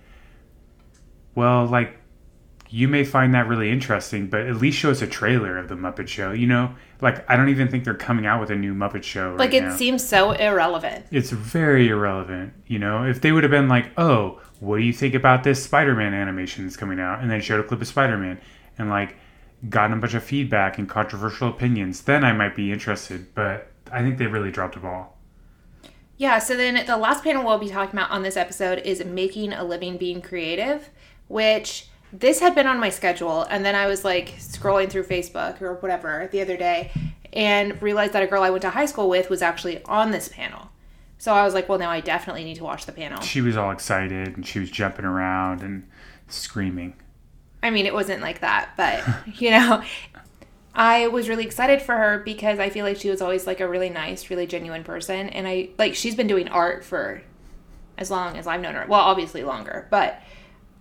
well 1.35 1.67
like 1.67 1.99
you 2.71 2.89
may 2.89 3.05
find 3.05 3.35
that 3.35 3.47
really 3.47 3.71
interesting 3.71 4.27
but 4.29 4.41
at 4.47 4.57
least 4.57 4.79
show 4.79 4.91
us 4.91 5.03
a 5.03 5.07
trailer 5.07 5.59
of 5.59 5.69
the 5.69 5.75
muppet 5.75 6.09
show 6.09 6.33
you 6.33 6.47
know? 6.47 6.75
Like 7.01 7.29
i 7.31 7.37
don't 7.37 7.49
even 7.51 7.69
think 7.69 7.85
they're 7.85 7.95
coming 7.95 8.27
out 8.27 8.41
with 8.41 8.51
a 8.51 8.55
new 8.57 8.75
muppet 8.75 9.03
show 9.03 9.31
right 9.31 9.39
Like 9.39 9.55
it 9.55 9.65
now. 9.65 9.77
seems 9.77 10.07
so 10.07 10.33
irrelevant. 10.33 11.07
it's 11.11 11.31
very 11.31 11.89
irrelevant 11.89 12.53
you 12.67 12.79
know? 12.79 13.05
If 13.05 13.21
they 13.21 13.33
would 13.33 13.43
have 13.45 13.51
been 13.51 13.69
like 13.69 13.91
oh 13.99 14.41
what 14.61 14.79
do 14.79 14.83
you 14.85 14.93
think 14.93 15.15
about 15.15 15.45
this 15.45 15.63
spider-man 15.63 16.15
animation 16.15 16.65
that's 16.65 16.77
coming 16.77 16.99
out? 17.01 17.21
And 17.21 17.31
then 17.31 17.41
showed 17.43 17.61
a 17.61 17.65
clip 17.65 17.83
of 17.83 17.89
spider-man 17.89 18.41
and 18.79 18.89
like 18.89 19.17
gotten 19.69 19.99
a 19.99 20.01
bunch 20.01 20.15
of 20.15 20.23
feedback 20.25 20.79
and 20.79 20.89
controversial 20.89 21.49
opinions 21.49 22.03
then 22.03 22.23
i 22.25 22.33
might 22.33 22.55
be 22.55 22.71
interested 22.73 23.35
but 23.35 23.69
i 23.91 24.03
think 24.03 24.19
they 24.19 24.27
really 24.27 24.51
dropped 24.51 24.75
the 24.75 24.81
ball 24.81 25.14
Yeah, 26.17 26.39
so 26.39 26.57
then 26.57 26.87
the 26.87 26.97
last 26.97 27.25
panel 27.25 27.45
we'll 27.45 27.59
be 27.59 27.69
talking 27.69 27.99
about 27.99 28.11
on 28.11 28.23
this 28.23 28.37
episode 28.37 28.81
is 28.81 29.05
making 29.05 29.53
a 29.53 29.65
living 29.65 29.97
being 29.97 30.23
creative, 30.23 30.91
which 31.29 31.89
this 32.13 32.41
had 32.41 32.55
been 32.55 32.67
on 32.67 32.79
my 32.79 32.91
schedule 32.91 33.43
and 33.43 33.65
then 33.65 33.75
I 33.75 33.87
was 33.87 34.05
like 34.05 34.37
scrolling 34.39 34.89
through 34.89 35.05
Facebook 35.05 35.61
or 35.61 35.75
whatever 35.75 36.29
the 36.31 36.41
other 36.41 36.57
day 36.57 36.93
and 37.33 37.81
realized 37.83 38.13
that 38.13 38.23
a 38.23 38.27
girl 38.29 38.45
I 38.45 38.51
went 38.51 38.63
to 38.63 38.71
high 38.71 38.87
school 38.87 39.09
with 39.09 39.29
was 39.31 39.43
actually 39.43 39.83
on 39.85 40.13
this 40.13 40.29
panel. 40.29 40.71
So 41.19 41.33
I 41.33 41.45
was 41.45 41.55
like, 41.55 41.69
well 41.69 41.79
now 41.79 41.91
I 41.91 42.01
definitely 42.01 42.45
need 42.45 42.57
to 42.57 42.65
watch 42.65 42.87
the 42.87 42.93
panel. 42.93 43.21
she 43.21 43.41
was 43.41 43.57
all 43.57 43.73
excited 43.73 44.37
and 44.37 44.47
she 44.47 44.61
was 44.61 44.71
jumping 44.71 45.05
around 45.05 45.63
and 45.63 45.89
screaming 46.29 46.95
I 47.65 47.71
mean, 47.71 47.87
it 47.87 47.95
wasn't 47.95 48.21
like 48.21 48.41
that, 48.41 48.71
but 48.77 49.03
you 49.41 49.51
know, 49.51 49.83
I 50.75 51.07
was 51.07 51.29
really 51.29 51.45
excited 51.45 51.81
for 51.81 51.97
her 51.97 52.19
because 52.19 52.59
I 52.59 52.69
feel 52.69 52.85
like 52.85 52.97
she 52.97 53.11
was 53.11 53.23
always 53.23 53.47
like 53.47 53.61
a 53.61 53.69
really 53.69 53.91
nice, 53.91 54.29
really 54.31 54.47
genuine 54.47 54.85
person 54.85 55.29
and 55.29 55.47
I 55.47 55.71
like 55.79 55.95
she's 55.95 56.15
been 56.15 56.27
doing 56.27 56.49
art 56.49 56.85
for 56.85 57.23
as 57.97 58.11
long 58.11 58.37
as 58.37 58.47
I've 58.47 58.61
known 58.61 58.75
her. 58.75 58.85
Well, 58.89 59.01
obviously 59.01 59.45
longer, 59.45 59.87
but 59.91 60.21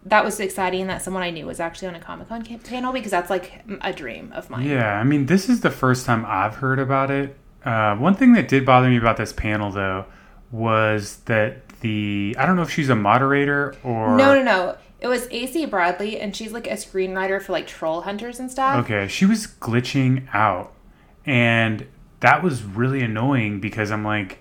that 0.06 0.26
was 0.26 0.40
exciting 0.40 0.88
that 0.88 1.02
someone 1.02 1.24
I 1.24 1.30
knew 1.30 1.46
was 1.46 1.60
actually 1.60 1.90
on 1.90 1.96
a 1.96 2.00
Comic 2.00 2.28
Con 2.28 2.44
panel 2.44 2.92
because 2.92 3.12
that's 3.12 3.30
like 3.30 3.62
a 3.82 3.94
dream 3.94 4.32
of 4.34 4.50
mine. 4.50 4.66
Yeah, 4.66 5.00
I 5.00 5.04
mean, 5.04 5.28
this 5.28 5.48
is 5.48 5.62
the 5.62 5.72
first 5.72 6.06
time 6.06 6.26
I've 6.28 6.56
heard 6.56 6.80
about 6.80 7.10
it. 7.10 7.38
Uh, 7.64 7.96
one 7.96 8.16
thing 8.16 8.34
that 8.34 8.48
did 8.48 8.66
bother 8.66 8.90
me 8.90 8.98
about 8.98 9.18
this 9.18 9.32
panel, 9.32 9.72
though, 9.72 10.06
was 10.52 11.18
that 11.26 11.68
the 11.80 12.36
I 12.38 12.46
don't 12.46 12.56
know 12.56 12.62
if 12.64 12.70
she's 12.70 12.90
a 12.90 12.96
moderator 12.96 13.76
or 13.84 14.18
No, 14.18 14.36
no, 14.36 14.44
no. 14.44 14.78
It 15.04 15.08
was 15.08 15.28
AC 15.32 15.66
Bradley, 15.66 16.18
and 16.20 16.34
she's 16.36 16.54
like 16.54 16.66
a 16.66 16.72
screenwriter 16.76 17.42
for 17.42 17.52
like 17.52 17.68
Troll 17.68 18.02
Hunters 18.02 18.40
and 18.40 18.50
stuff. 18.50 18.86
Okay, 18.86 19.08
she 19.08 19.26
was 19.26 19.46
glitching 19.46 20.28
out, 20.34 20.74
and 21.26 21.86
that 22.22 22.42
was 22.42 22.64
really 22.64 23.02
annoying 23.02 23.60
because 23.60 23.92
I'm 23.92 24.06
like, 24.06 24.40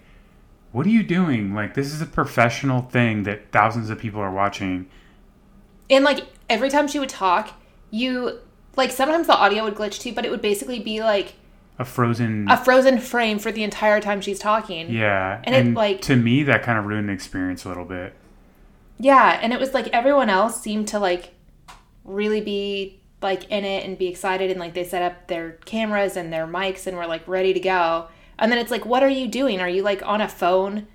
what 0.70 0.86
are 0.86 0.90
you 0.90 1.02
doing? 1.02 1.52
Like, 1.52 1.74
this 1.74 1.92
is 1.92 2.00
a 2.00 2.06
professional 2.06 2.82
thing 2.82 3.24
that 3.24 3.50
thousands 3.50 3.90
of 3.90 3.98
people 3.98 4.20
are 4.20 4.30
watching. 4.32 4.88
And 5.90 6.04
like 6.04 6.20
every 6.48 6.70
time 6.70 6.86
she 6.88 6.98
would 7.00 7.08
talk, 7.08 7.52
you 7.90 8.38
like 8.76 8.90
sometimes 8.92 9.26
the 9.26 9.36
audio 9.36 9.64
would 9.64 9.74
glitch 9.74 10.00
too, 10.00 10.12
but 10.14 10.24
it 10.24 10.30
would 10.30 10.40
basically 10.40 10.78
be 10.78 11.00
like 11.02 11.34
A 11.80 11.84
frozen. 11.84 12.48
a 12.48 12.56
frozen 12.56 12.98
frame 13.00 13.38
for 13.40 13.50
the 13.52 13.64
entire 13.64 14.00
time 14.00 14.20
she's 14.20 14.38
talking. 14.38 14.90
yeah, 14.90 15.42
and 15.44 15.54
it, 15.56 15.74
like- 15.74 16.00
to 16.02 16.14
me 16.16 16.44
that 16.44 16.62
kind 16.62 16.78
of 16.78 16.86
ruined 16.86 17.08
the 17.08 17.12
experience 17.12 17.64
a 17.64 17.68
little 17.68 17.84
bit. 17.84 18.14
Yeah, 19.02 19.38
and 19.42 19.52
it 19.52 19.58
was 19.58 19.74
like 19.74 19.88
everyone 19.88 20.30
else 20.30 20.60
seemed 20.60 20.88
to 20.88 21.00
like 21.00 21.34
really 22.04 22.40
be 22.40 23.00
like 23.20 23.50
in 23.50 23.64
it 23.64 23.84
and 23.84 23.98
be 23.98 24.06
excited 24.06 24.50
and 24.50 24.60
like 24.60 24.74
they 24.74 24.84
set 24.84 25.02
up 25.02 25.26
their 25.26 25.52
cameras 25.64 26.16
and 26.16 26.32
their 26.32 26.46
mics 26.46 26.86
and 26.86 26.96
were 26.96 27.06
like 27.06 27.26
ready 27.26 27.52
to 27.52 27.60
go. 27.60 28.08
And 28.38 28.50
then 28.50 28.58
it's 28.58 28.70
like 28.70 28.86
what 28.86 29.02
are 29.02 29.08
you 29.08 29.26
doing? 29.26 29.60
Are 29.60 29.68
you 29.68 29.82
like 29.82 30.06
on 30.06 30.20
a 30.20 30.28
phone 30.28 30.86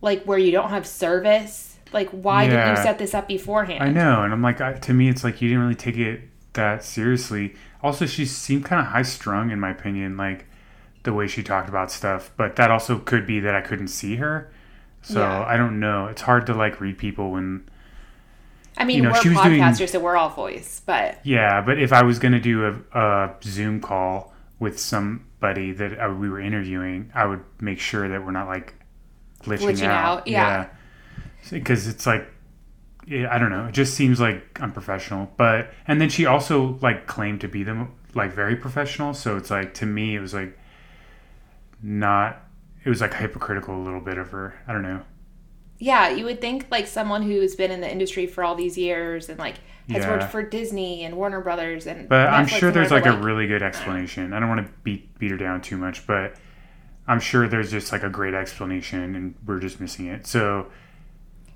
like 0.00 0.24
where 0.24 0.38
you 0.38 0.52
don't 0.52 0.70
have 0.70 0.86
service? 0.86 1.76
Like 1.92 2.08
why 2.10 2.48
didn't 2.48 2.76
you 2.76 2.82
set 2.82 2.98
this 2.98 3.12
up 3.12 3.28
beforehand? 3.28 3.82
I 3.82 3.90
know, 3.90 4.22
and 4.22 4.32
I'm 4.32 4.42
like, 4.42 4.60
I, 4.62 4.72
to 4.74 4.94
me, 4.94 5.10
it's 5.10 5.22
like 5.22 5.42
you 5.42 5.48
didn't 5.48 5.62
really 5.62 5.74
take 5.74 5.98
it 5.98 6.22
that 6.54 6.82
seriously. 6.82 7.54
Also, 7.82 8.06
she 8.06 8.24
seemed 8.24 8.64
kind 8.64 8.80
of 8.80 8.88
high 8.88 9.02
strung, 9.02 9.50
in 9.50 9.60
my 9.60 9.70
opinion, 9.70 10.16
like 10.16 10.46
the 11.02 11.12
way 11.12 11.26
she 11.26 11.42
talked 11.42 11.68
about 11.68 11.90
stuff. 11.90 12.30
But 12.36 12.56
that 12.56 12.70
also 12.70 12.98
could 12.98 13.26
be 13.26 13.40
that 13.40 13.54
I 13.54 13.60
couldn't 13.60 13.88
see 13.88 14.16
her, 14.16 14.50
so 15.02 15.20
Yeah. 15.20 15.44
I 15.46 15.56
don't 15.56 15.80
know. 15.80 16.06
It's 16.06 16.22
hard 16.22 16.46
to 16.46 16.54
like 16.54 16.80
read 16.80 16.98
people 16.98 17.30
when, 17.32 17.68
I 18.76 18.84
mean, 18.84 18.96
you 18.96 19.02
know, 19.02 19.10
we're 19.10 19.14
was 19.14 19.22
doing- 19.22 19.36
podcasters, 19.60 19.90
so 19.90 20.00
we're 20.00 20.16
all 20.16 20.28
voice, 20.30 20.80
but 20.84 21.18
yeah. 21.24 21.60
But 21.60 21.78
if 21.78 21.92
I 21.92 22.02
was 22.02 22.18
gonna 22.18 22.40
do 22.40 22.66
a, 22.92 22.98
a 22.98 23.34
Zoom 23.42 23.80
call 23.80 24.32
with 24.58 24.78
somebody 24.78 25.72
that 25.72 25.98
I, 26.00 26.08
we 26.08 26.28
were 26.28 26.40
interviewing, 26.40 27.10
I 27.14 27.26
would 27.26 27.42
make 27.60 27.78
sure 27.80 28.08
that 28.08 28.24
we're 28.24 28.30
not 28.32 28.46
like 28.46 28.74
glitching, 29.42 29.70
Glitching 29.74 29.86
out. 29.86 30.18
out, 30.20 30.26
yeah. 30.28 30.66
because 31.50 31.86
it's 31.88 32.06
like 32.06 32.28
yeah, 33.06 33.34
I 33.34 33.38
don't 33.38 33.50
know. 33.50 33.66
It 33.66 33.72
just 33.72 33.94
seems 33.94 34.20
like 34.20 34.60
unprofessional. 34.60 35.30
But 35.36 35.70
and 35.88 36.00
then 36.00 36.10
she 36.10 36.26
also 36.26 36.78
like 36.80 37.06
claimed 37.06 37.40
to 37.40 37.48
be 37.48 37.62
them 37.64 37.92
like 38.14 38.32
very 38.32 38.54
professional. 38.56 39.14
So 39.14 39.36
it's 39.36 39.50
like 39.50 39.74
to 39.74 39.86
me, 39.86 40.14
it 40.14 40.20
was 40.20 40.32
like 40.34 40.56
not. 41.82 42.42
It 42.84 42.88
was 42.88 43.00
like 43.00 43.14
hypocritical 43.14 43.76
a 43.76 43.82
little 43.82 44.00
bit 44.00 44.18
of 44.18 44.30
her. 44.30 44.54
I 44.66 44.72
don't 44.72 44.82
know. 44.82 45.02
yeah, 45.82 46.10
you 46.10 46.24
would 46.26 46.40
think 46.42 46.66
like 46.70 46.86
someone 46.86 47.22
who's 47.22 47.54
been 47.56 47.70
in 47.70 47.80
the 47.80 47.90
industry 47.90 48.26
for 48.26 48.44
all 48.44 48.54
these 48.54 48.76
years 48.76 49.28
and 49.30 49.38
like 49.38 49.54
has 49.88 50.04
Yeah. 50.04 50.10
worked 50.10 50.30
for 50.30 50.42
Disney 50.42 51.04
and 51.04 51.16
Warner 51.16 51.40
Brothers 51.40 51.86
and 51.86 52.06
But 52.08 52.28
I'm 52.28 52.46
sure 52.46 52.70
there's 52.70 52.90
whatever, 52.90 53.12
like 53.12 53.20
a 53.20 53.24
really 53.24 53.46
good 53.46 53.62
explanation. 53.62 54.32
I 54.34 54.40
don't 54.40 54.48
want 54.50 54.66
to 54.66 54.72
beat 54.82 55.18
beat 55.18 55.30
her 55.30 55.36
down 55.38 55.62
too 55.62 55.76
much, 55.78 56.06
but 56.06 56.34
I'm 57.08 57.18
sure 57.20 57.48
there's 57.48 57.70
just 57.70 57.92
like 57.92 58.02
a 58.02 58.10
great 58.10 58.34
explanation, 58.34 59.14
and 59.16 59.34
we're 59.46 59.58
just 59.58 59.80
missing 59.80 60.06
it. 60.06 60.26
So 60.26 60.66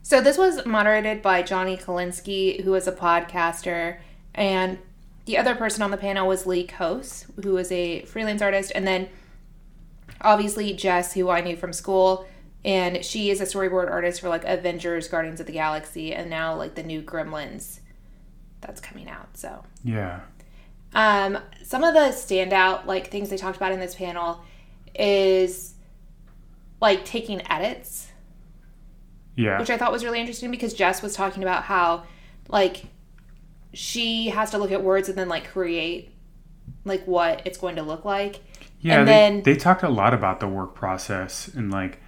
So 0.03 0.21
this 0.23 0.37
was 0.39 0.65
moderated 0.67 1.21
by 1.23 1.43
Johnny 1.43 1.77
Kalinsky, 1.77 2.63
who 2.65 2.75
is 2.75 2.87
a 2.89 2.93
podcaster, 2.93 3.99
and 4.35 4.79
the 5.27 5.37
other 5.39 5.55
person 5.55 5.83
on 5.83 5.91
the 5.91 5.97
panel 5.97 6.27
was 6.27 6.47
Lee 6.47 6.67
Kose, 6.67 7.27
who 7.45 7.57
is 7.59 7.71
a 7.71 8.03
freelance 8.07 8.41
artist, 8.43 8.73
and 8.75 8.87
then 8.87 9.09
obviously 10.25 10.73
Jess, 10.73 11.13
who 11.13 11.29
I 11.31 11.41
knew 11.41 11.57
from 11.57 11.73
school, 11.73 12.27
and 12.65 13.05
she 13.05 13.31
is 13.31 13.41
a 13.41 13.45
storyboard 13.45 13.91
artist 13.91 14.21
for 14.21 14.29
like 14.29 14.45
Avengers, 14.45 15.09
Guardians 15.09 15.41
of 15.41 15.47
the 15.47 15.53
Galaxy, 15.53 16.15
and 16.15 16.31
now 16.31 16.55
like 16.57 16.75
the 16.75 16.83
new 16.83 17.03
Gremlins 17.03 17.81
that's 18.61 18.81
coming 18.81 19.09
out. 19.09 19.37
So 19.37 19.65
yeah, 19.85 20.21
um, 20.95 21.39
some 21.63 21.85
of 21.85 21.95
the 21.95 22.11
standout 22.11 22.87
like 22.87 23.11
things 23.11 23.29
they 23.29 23.37
talked 23.37 23.57
about 23.57 23.73
in 23.73 23.81
this 23.81 23.95
panel 23.95 24.43
is 24.95 25.75
like 26.81 27.05
taking 27.05 27.41
edits 27.51 28.09
yeah, 29.37 29.59
which 29.59 29.71
I 29.71 29.77
thought 29.77 29.93
was 29.93 30.05
really 30.05 30.21
interesting 30.21 30.51
because 30.51 30.75
Jess 30.75 31.03
was 31.03 31.15
talking 31.15 31.43
about 31.43 31.65
how 31.65 32.05
like 32.49 32.85
she 33.73 34.29
has 34.29 34.51
to 34.51 34.59
look 34.59 34.71
at 34.71 34.83
words 34.83 35.09
and 35.09 35.19
then 35.19 35.29
like 35.29 35.49
create 35.51 36.15
like 36.85 37.05
what 37.07 37.43
it's 37.45 37.59
going 37.59 37.77
to 37.77 37.83
look 37.83 38.05
like. 38.05 38.41
Yeah. 38.85 39.01
and 39.01 39.09
they, 39.09 39.13
then- 39.13 39.43
they 39.43 39.57
talked 39.57 39.83
a 39.83 39.89
lot 39.89 40.15
about 40.15 40.39
the 40.39 40.47
work 40.49 40.75
process 40.77 41.49
and 41.49 41.73
like 41.73 41.99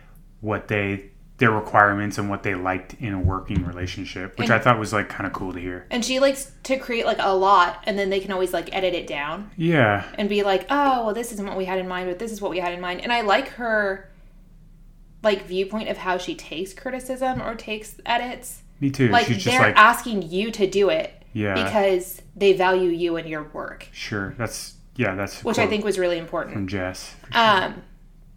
what 0.40 0.68
they 0.68 1.10
their 1.38 1.50
requirements 1.50 2.16
and 2.16 2.30
what 2.30 2.42
they 2.44 2.54
liked 2.54 2.94
in 2.94 3.12
a 3.12 3.20
working 3.20 3.62
relationship, 3.66 4.38
which 4.38 4.48
And- 4.48 4.54
I 4.54 4.58
thought 4.58 4.78
was 4.78 4.92
like 4.94 5.08
kind 5.10 5.26
of 5.26 5.32
cool 5.34 5.52
to 5.52 5.58
hear. 5.60 5.86
And 5.90 6.02
she 6.02 6.18
likes 6.18 6.50
to 6.62 6.78
create 6.78 7.04
like 7.04 7.18
a 7.20 7.34
lot 7.34 7.82
and 7.84 7.98
then 7.98 8.08
they 8.08 8.20
can 8.20 8.30
always 8.32 8.52
like 8.54 8.74
edit 8.74 8.94
it 8.94 9.06
down 9.06 9.50
Yeah, 9.56 10.04
and 10.16 10.28
be 10.30 10.42
like, 10.42 10.64
"Oh, 10.70 11.04
well 11.06 11.14
this 11.14 11.32
isn't 11.32 11.46
what 11.46 11.56
we 11.58 11.64
had 11.66 11.78
in 11.78 11.88
mind, 11.88 12.08
but 12.08 12.18
this 12.18 12.30
is 12.32 12.40
what 12.40 12.50
we 12.52 12.58
had 12.58 12.72
in 12.72 12.80
mind." 12.80 13.00
And 13.02 13.12
I 13.12 13.20
like 13.22 13.48
her 13.50 14.08
like 15.22 15.46
viewpoint 15.46 15.88
of 15.88 15.96
how 15.98 16.18
she 16.18 16.34
takes 16.34 16.72
criticism 16.72 17.42
or 17.42 17.54
takes 17.54 17.96
edits. 18.06 18.62
me 18.80 18.90
too. 18.90 19.08
Like 19.08 19.26
She's 19.26 19.44
they're 19.44 19.60
like, 19.60 19.76
asking 19.76 20.22
you 20.30 20.50
to 20.52 20.66
do 20.66 20.88
it 20.88 21.12
yeah, 21.32 21.52
because 21.64 22.22
they 22.34 22.52
value 22.54 22.88
you 22.90 23.16
and 23.16 23.28
your 23.28 23.42
work, 23.52 23.88
sure. 23.92 24.34
That's 24.38 24.74
yeah, 24.96 25.14
that's 25.14 25.44
which 25.44 25.58
I 25.58 25.66
think 25.66 25.84
was 25.84 25.98
really 25.98 26.18
important. 26.18 26.54
from 26.54 26.66
Jess. 26.68 27.14
Um, 27.32 27.82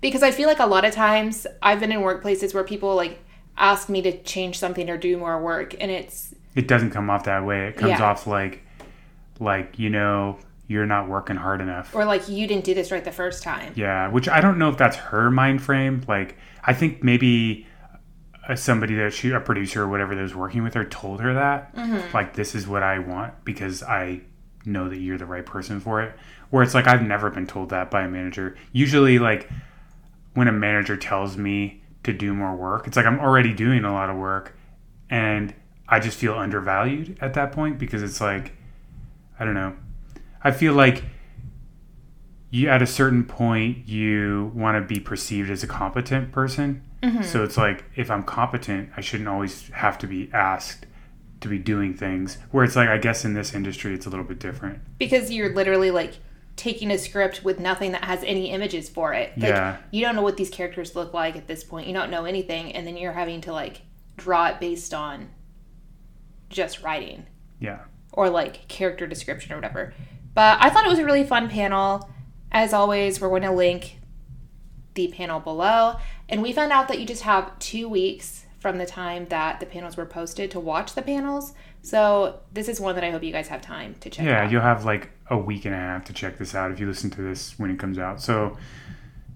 because 0.01 0.23
I 0.23 0.31
feel 0.31 0.47
like 0.47 0.59
a 0.59 0.65
lot 0.65 0.85
of 0.85 0.93
times 0.93 1.45
I've 1.61 1.79
been 1.79 1.91
in 1.91 1.99
workplaces 2.01 2.53
where 2.53 2.63
people 2.63 2.95
like 2.95 3.19
ask 3.57 3.89
me 3.89 4.01
to 4.03 4.21
change 4.23 4.57
something 4.57 4.89
or 4.89 4.97
do 4.97 5.17
more 5.17 5.41
work, 5.41 5.75
and 5.79 5.89
it's 5.91 6.33
it 6.55 6.67
doesn't 6.67 6.91
come 6.91 7.09
off 7.09 7.23
that 7.25 7.45
way. 7.45 7.67
It 7.67 7.77
comes 7.77 7.91
Yeah. 7.99 8.03
off 8.03 8.27
like 8.27 8.63
like 9.39 9.79
you 9.79 9.89
know 9.89 10.37
you're 10.67 10.85
not 10.85 11.09
working 11.09 11.35
hard 11.35 11.61
enough. 11.61 11.95
or 11.95 12.05
like 12.05 12.29
you 12.29 12.45
didn't 12.45 12.63
do 12.63 12.73
this 12.75 12.91
right 12.91 13.03
the 13.03 13.11
first 13.11 13.41
time. 13.43 13.73
Yeah, 13.75 14.09
which 14.09 14.29
I 14.29 14.39
don't 14.39 14.57
know 14.59 14.69
if 14.69 14.77
that's 14.77 14.95
her 14.97 15.31
mind 15.31 15.61
frame. 15.61 16.03
Like 16.07 16.37
I 16.63 16.73
think 16.73 17.03
maybe 17.03 17.65
uh, 18.47 18.55
somebody 18.55 18.95
that 18.95 19.13
she 19.13 19.31
a 19.31 19.39
producer 19.39 19.83
or 19.83 19.87
whatever 19.87 20.13
that 20.15 20.21
was 20.21 20.35
working 20.35 20.63
with 20.63 20.73
her 20.75 20.85
told 20.85 21.21
her 21.21 21.33
that 21.33 21.75
Mm-hmm. 21.75 22.13
like 22.15 22.35
this 22.35 22.53
is 22.55 22.67
what 22.67 22.83
I 22.83 22.99
want 22.99 23.33
because 23.45 23.81
I 23.83 24.21
know 24.65 24.89
that 24.89 24.97
you're 24.99 25.17
the 25.17 25.25
right 25.25 25.45
person 25.45 25.79
for 25.79 26.01
it. 26.01 26.13
Where 26.49 26.63
it's 26.63 26.73
like 26.73 26.87
I've 26.87 27.03
never 27.03 27.29
been 27.29 27.47
told 27.47 27.69
that 27.69 27.91
by 27.91 28.03
a 28.03 28.07
manager. 28.07 28.57
Usually 28.71 29.19
like 29.19 29.49
when 30.33 30.47
a 30.47 30.51
manager 30.51 30.97
tells 30.97 31.37
me 31.37 31.83
to 32.03 32.13
do 32.13 32.33
more 32.33 32.55
work, 32.55 32.87
it's 32.87 32.97
like 32.97 33.05
I'm 33.05 33.19
already 33.19 33.53
doing 33.53 33.83
a 33.83 33.93
lot 33.93 34.09
of 34.09 34.17
work 34.17 34.57
and 35.09 35.53
I 35.87 35.99
just 35.99 36.17
feel 36.17 36.33
undervalued 36.33 37.17
at 37.19 37.33
that 37.33 37.51
point 37.51 37.79
because 37.79 38.03
it's 38.03 38.21
like 38.21 38.53
I 39.39 39.45
don't 39.45 39.53
know. 39.53 39.75
I 40.43 40.51
feel 40.51 40.73
like 40.73 41.03
you 42.51 42.67
at 42.69 42.81
a 42.81 42.87
certain 42.87 43.23
point 43.23 43.87
you 43.87 44.51
want 44.55 44.75
to 44.75 44.93
be 44.93 44.99
perceived 44.99 45.49
as 45.49 45.63
a 45.63 45.67
competent 45.67 46.31
person. 46.31 46.83
Mm-hmm. 47.03 47.23
So 47.23 47.43
it's 47.43 47.57
like 47.57 47.85
if 47.95 48.11
I'm 48.11 48.23
competent, 48.23 48.89
I 48.97 49.01
shouldn't 49.01 49.29
always 49.29 49.69
have 49.69 49.97
to 49.99 50.07
be 50.07 50.29
asked 50.33 50.85
to 51.41 51.47
be 51.47 51.57
doing 51.57 51.93
things. 51.93 52.37
Where 52.51 52.63
it's 52.63 52.75
like 52.75 52.89
I 52.89 52.97
guess 52.97 53.23
in 53.23 53.33
this 53.33 53.53
industry 53.53 53.93
it's 53.93 54.05
a 54.05 54.09
little 54.09 54.25
bit 54.25 54.39
different. 54.39 54.79
Because 54.97 55.31
you're 55.31 55.53
literally 55.53 55.91
like 55.91 56.17
taking 56.59 56.91
a 56.91 56.97
script 56.97 57.43
with 57.43 57.57
nothing 57.59 57.93
that 57.93 58.03
has 58.03 58.21
any 58.25 58.51
images 58.51 58.89
for 58.89 59.13
it. 59.13 59.31
Like, 59.37 59.49
Yeah. 59.49 59.77
You 59.91 60.01
don't 60.01 60.15
know 60.15 60.21
what 60.21 60.35
these 60.37 60.49
characters 60.49 60.93
look 60.95 61.13
like 61.13 61.35
at 61.37 61.47
this 61.47 61.63
point. 61.63 61.87
You 61.87 61.93
don't 61.93 62.11
know 62.11 62.25
anything, 62.25 62.73
and 62.73 62.85
then 62.85 62.97
you're 62.97 63.13
having 63.13 63.39
to 63.41 63.53
like 63.53 63.81
draw 64.17 64.47
it 64.47 64.59
based 64.59 64.93
on 64.93 65.29
just 66.49 66.81
writing. 66.83 67.25
Yeah. 67.59 67.79
or 68.13 68.29
like 68.29 68.67
character 68.67 69.05
description 69.07 69.53
or 69.53 69.55
whatever. 69.55 69.93
But 70.33 70.57
I 70.61 70.69
thought 70.69 70.85
it 70.85 70.89
was 70.89 70.99
a 70.99 71.05
really 71.05 71.23
fun 71.23 71.47
panel. 71.49 72.09
As 72.51 72.73
always, 72.73 73.21
we're 73.21 73.29
going 73.29 73.43
to 73.43 73.51
link 73.51 73.99
the 74.95 75.07
panel 75.09 75.39
below. 75.39 75.97
And 76.27 76.41
we 76.41 76.51
found 76.51 76.71
out 76.71 76.87
that 76.87 76.99
you 76.99 77.05
just 77.05 77.21
have 77.23 77.57
two 77.59 77.87
weeks 77.87 78.45
from 78.59 78.77
the 78.77 78.85
time 78.85 79.25
that 79.29 79.59
the 79.59 79.65
panels 79.65 79.95
were 79.97 80.05
posted 80.05 80.51
to 80.51 80.59
watch 80.59 80.93
the 80.93 81.01
panels. 81.01 81.53
So 81.81 82.39
this 82.53 82.67
is 82.67 82.79
one 82.79 82.95
that 82.95 83.03
I 83.03 83.11
hope 83.11 83.23
you 83.23 83.31
guys 83.31 83.47
have 83.47 83.61
time 83.61 83.95
to 84.01 84.09
check 84.09 84.25
Yeah, 84.25 84.43
out. 84.43 84.51
you'll 84.51 84.61
have 84.61 84.83
like 84.85 85.09
a 85.29 85.37
week 85.37 85.65
and 85.65 85.73
a 85.73 85.77
half 85.77 86.03
to 86.05 86.13
check 86.13 86.37
this 86.37 86.53
out 86.53 86.69
if 86.71 86.79
you 86.79 86.85
listen 86.87 87.09
to 87.11 87.21
this 87.21 87.57
when 87.57 87.71
it 87.71 87.79
comes 87.79 87.97
out. 87.97 88.21
So 88.21 88.57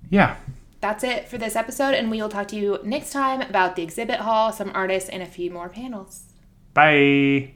yeah. 0.10 0.36
That's 0.82 1.06
it 1.06 1.30
for 1.30 1.38
this 1.38 1.56
episode, 1.56 1.94
and 1.94 2.12
we 2.12 2.22
will 2.22 2.28
talk 2.28 2.50
to 2.50 2.58
you 2.58 2.78
next 2.84 3.12
time 3.14 3.40
about 3.42 3.78
the 3.78 3.84
exhibit 3.84 4.20
hall, 4.20 4.52
some 4.52 4.70
artists, 4.76 5.10
and 5.10 5.24
a 5.24 5.26
few 5.26 5.50
more 5.50 5.70
panels. 5.70 6.24
Bye. 6.74 7.54